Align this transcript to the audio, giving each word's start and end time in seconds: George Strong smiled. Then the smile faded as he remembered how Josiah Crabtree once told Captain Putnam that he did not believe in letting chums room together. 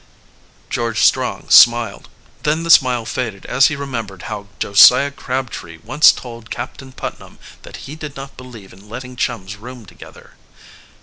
George 0.71 1.01
Strong 1.03 1.49
smiled. 1.51 2.09
Then 2.41 2.63
the 2.63 2.71
smile 2.71 3.05
faded 3.05 3.45
as 3.45 3.67
he 3.67 3.75
remembered 3.75 4.23
how 4.23 4.47
Josiah 4.57 5.11
Crabtree 5.11 5.77
once 5.83 6.11
told 6.11 6.49
Captain 6.49 6.91
Putnam 6.91 7.37
that 7.61 7.77
he 7.85 7.93
did 7.95 8.15
not 8.15 8.35
believe 8.35 8.73
in 8.73 8.89
letting 8.89 9.15
chums 9.15 9.57
room 9.57 9.85
together. 9.85 10.33